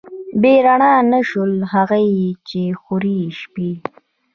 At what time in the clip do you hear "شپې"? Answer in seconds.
3.39-3.71